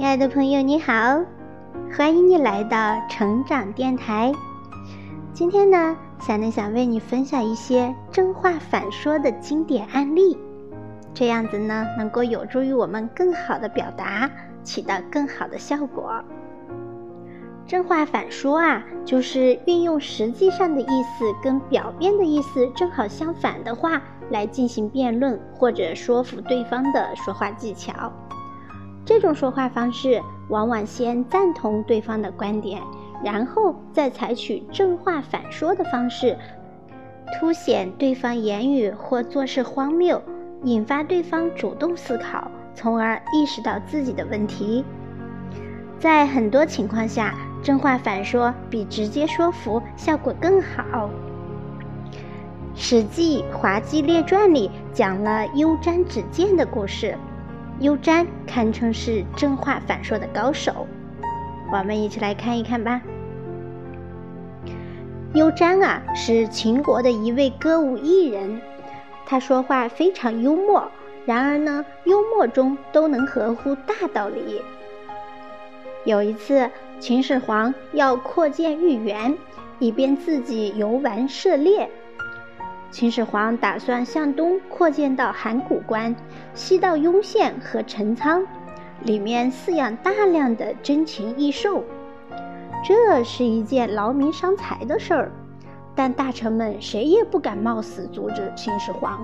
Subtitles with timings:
[0.00, 1.20] 亲爱的朋友，你好，
[1.94, 4.32] 欢迎你来到成长电台。
[5.34, 10.38] 今天呢，小内想为你分享一些正话反说的经典案例，
[11.12, 14.30] 这样子呢，能够有助于我们更好的表达，
[14.62, 16.24] 起到更好的效果。
[17.66, 28.10] 正话反说啊，就是运用实际上的意思跟表面的意思正好相反的话来进行辩论或者说服对方的说话技巧。
[29.04, 32.80] 这种说话方式往往先赞同对方的观点，
[33.24, 36.36] 然后再采取正话反说的方式，
[37.38, 40.22] 凸显对方言语或做事荒谬，
[40.64, 44.84] 引发对方主动思考，从而意识到自己的问题。
[45.98, 51.10] 在很多情况下，正话反说比直接说服效果更好。
[52.82, 57.16] 《史记·滑稽列传》里讲了优瞻执剑的故事。
[57.80, 60.86] 优瞻堪称是正话反说的高手，
[61.72, 63.00] 我们一起来看一看吧。
[65.32, 68.60] 优瞻啊，是秦国的一位歌舞艺人，
[69.24, 70.90] 他说话非常幽默，
[71.24, 74.60] 然而呢，幽默中都能合乎大道理。
[76.04, 79.34] 有一次，秦始皇要扩建御园，
[79.78, 81.88] 以便自己游玩涉猎。
[82.90, 86.14] 秦始皇打算向东扩建到函谷关，
[86.54, 88.44] 西到雍县和陈仓，
[89.04, 91.84] 里面饲养大量的珍禽异兽。
[92.84, 95.32] 这是一件劳民伤财的事儿，
[95.94, 99.20] 但大臣们谁也不敢冒死阻止秦始皇。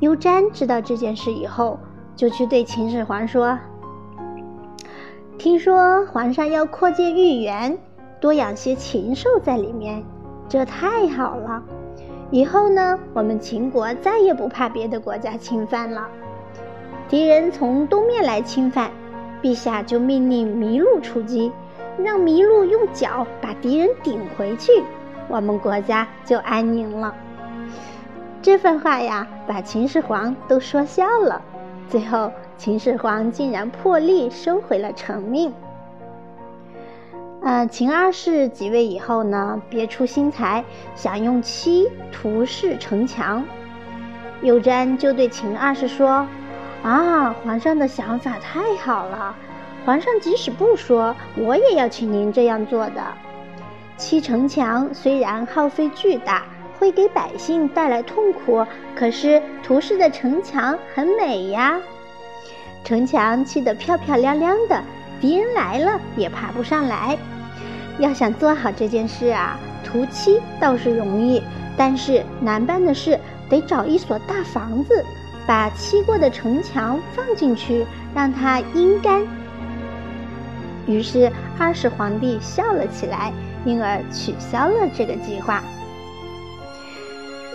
[0.00, 1.78] 优瞻知道这件事以后，
[2.16, 3.58] 就去对秦始皇说
[5.36, 7.78] ：“听说皇上要扩建御园，
[8.18, 10.02] 多养些禽兽在里面，
[10.48, 11.62] 这太好了。”
[12.30, 16.06] 以后呢，我们秦国再也不怕别的国家侵犯了。
[17.08, 18.90] 敌人从东面来侵犯，
[19.42, 21.50] 陛下就命令麋鹿出击，
[21.96, 24.82] 让麋鹿用脚把敌人顶回去，
[25.26, 27.14] 我们国家就安宁了。
[28.42, 31.40] 这番话呀，把秦始皇都说笑了。
[31.88, 35.50] 最后，秦始皇竟然破例收回了成命。
[37.48, 40.62] 呃，秦二世即位以后呢，别出心裁，
[40.94, 43.42] 想用漆涂饰城墙。
[44.42, 46.28] 有瞻就对秦二世说
[46.84, 49.34] ：“啊，皇上的想法太好了，
[49.86, 53.02] 皇上即使不说，我也要请您这样做的。
[53.96, 56.42] 砌城墙虽然耗费巨大，
[56.78, 61.80] 会给百姓带来痛苦，可是涂饰的城墙很美呀。
[62.84, 64.82] 城墙砌得漂漂亮亮的。”
[65.20, 67.18] 敌人来了也爬不上来。
[67.98, 71.42] 要想做好这件事啊，涂漆倒是容易，
[71.76, 75.04] 但是难办的是得找一所大房子，
[75.46, 79.22] 把漆过的城墙放进去，让它阴干。
[80.86, 83.32] 于是二世皇帝笑了起来，
[83.64, 85.62] 因而取消了这个计划。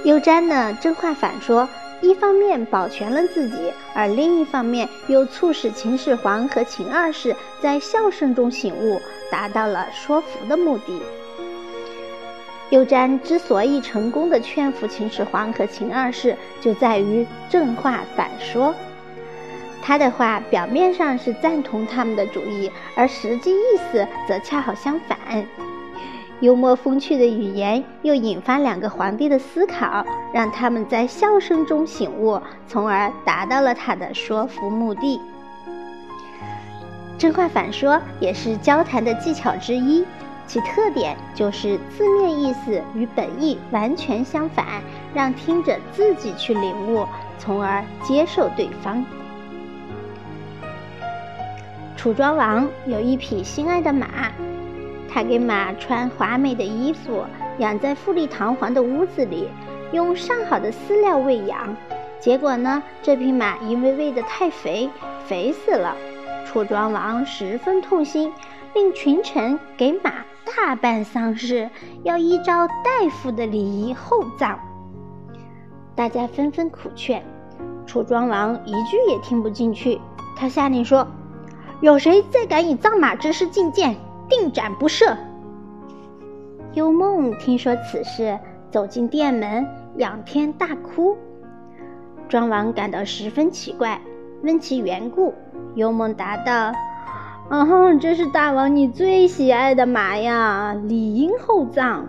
[0.03, 1.67] 优瞻呢，正话反说。
[2.03, 11.01] 一方面保全了自己，而另一方面又促使秦始皇和秦二世在笑声中醒悟，达到了说服的目的。
[12.71, 18.75] 优瞻之所以成功的劝服秦始皇和秦二世，就在于正话反说。
[19.81, 25.17] 他的话表面上是赞同他们的主意，而实际意思则恰好相反。
[26.43, 32.37] 幽默风趣的语言又引发两个皇帝的思考，让他们在笑声中醒悟，
[32.67, 35.21] 从而达到了他的说服目的。
[37.17, 40.03] 正话反说也是交谈的技巧之一，
[40.45, 44.65] 其特点就是字面意思与本意完全相反，
[45.13, 47.07] 让听者自己去领悟，
[47.39, 49.05] 从而接受对方。
[51.95, 54.07] 楚庄王有一匹心爱的马。
[55.13, 57.23] 他给马穿华美的衣服，
[57.59, 59.47] 养在富丽堂皇的屋子里，
[59.91, 61.77] 用上好的饲料喂养。
[62.19, 64.89] 结果呢，这匹马因为喂得太肥，
[65.27, 65.95] 肥死了。
[66.45, 68.33] 楚庄王十分痛心，
[68.73, 71.69] 令群臣给马大办丧事，
[72.01, 74.59] 要依照大夫的礼仪厚葬。
[75.95, 77.23] 大家纷纷苦劝，
[77.85, 80.01] 楚庄王一句也听不进去。
[80.35, 81.07] 他下令说
[81.81, 83.95] ：“有谁再敢以葬马之事进谏？”
[84.35, 85.15] 定斩不赦。
[86.73, 88.39] 幽梦听说此事，
[88.71, 91.15] 走进殿门，仰天大哭。
[92.27, 94.01] 庄王感到十分奇怪，
[94.41, 95.35] 问其缘故。
[95.75, 96.73] 幽梦答道
[97.49, 102.07] ：“啊，这是大王你最喜爱的马呀，理应厚葬。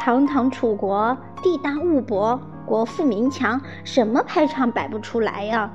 [0.00, 5.70] 堂堂楚国，地大物博，国富民强，什么排场摆不出来呀？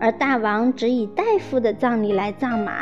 [0.00, 2.72] 而大王只以大夫的葬礼来葬马，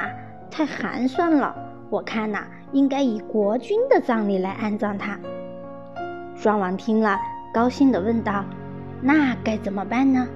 [0.50, 1.54] 太寒酸了。
[1.92, 5.20] 我看呐，应该以国君的葬礼来安葬他。
[6.40, 7.18] 庄王听了，
[7.52, 8.46] 高兴地问道
[9.02, 10.26] ：“那该怎么办呢？”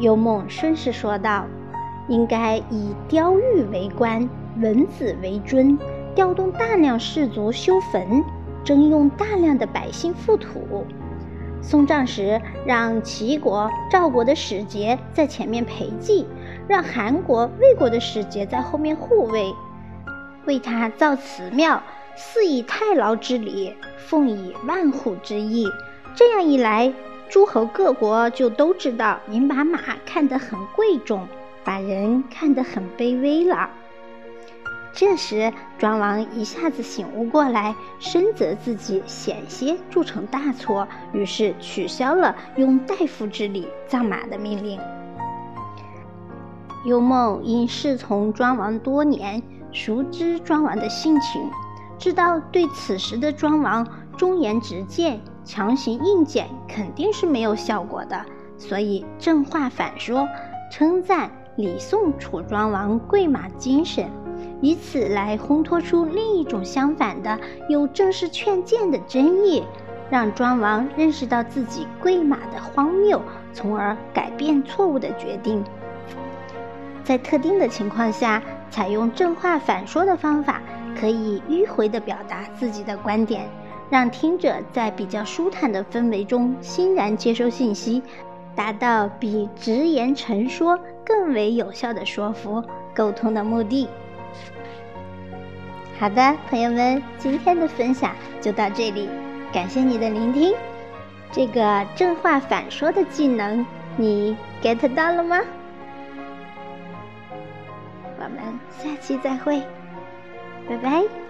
[0.00, 1.44] 幽梦顺势说道
[2.10, 4.28] ：“应该以雕玉为官，
[4.60, 5.78] 文子为尊，
[6.16, 8.20] 调动大量士卒修坟，
[8.64, 10.84] 征用大量的百姓覆土。
[11.62, 16.26] 送葬时，让齐国、赵国的使节在前面陪祭，
[16.66, 19.54] 让韩国、魏国的使节在后面护卫。”
[20.46, 21.82] 为他造祠庙，
[22.16, 25.68] 祀以太牢之礼，奉以万户之义。
[26.14, 26.92] 这样一来，
[27.28, 31.28] 诸侯各国就都知道您把马看得很贵重，
[31.62, 33.70] 把人看得很卑微了。
[34.92, 44.80] 这时，庄王一下子醒悟过来，深责自己险些铸成大错，于是取消了用大夫之礼葬马的命令。
[46.86, 49.40] 幽梦因侍从庄王多年。
[49.72, 51.48] 熟知庄王的性情，
[51.98, 53.86] 知道对此时的庄王
[54.16, 58.24] 忠言直谏、强行硬减肯定是没有效果的，
[58.58, 60.28] 所以正话反说，
[60.72, 64.10] 称赞礼送楚庄王贵马精神，
[64.60, 67.38] 以此来烘托出另一种相反的
[67.68, 69.62] 有正式劝谏的真意，
[70.10, 73.22] 让庄王认识到自己贵马的荒谬，
[73.52, 75.64] 从而改变错误的决定。
[77.04, 78.42] 在特定的情况下。
[78.70, 80.62] 采用正话反说的方法，
[80.98, 83.48] 可以迂回地表达自己的观点，
[83.90, 88.02] 让听者在比较舒坦的氛围中欣然接收信息，
[88.54, 92.62] 达到比直言陈说更为有效的说服
[92.94, 93.88] 沟通的目的。
[95.98, 99.08] 好的，朋友们，今天的分享就到这里，
[99.52, 100.54] 感谢你的聆听。
[101.32, 103.64] 这个正话反说的技能，
[103.96, 105.40] 你 get 到了吗？
[108.78, 109.62] 下期再会，
[110.68, 111.29] 拜拜。